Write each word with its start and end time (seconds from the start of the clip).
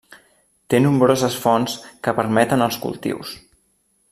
Té 0.73 0.79
nombroses 0.85 1.35
fonts 1.43 1.75
que 2.07 2.15
permeten 2.21 2.67
els 2.69 2.81
cultius. 2.87 3.37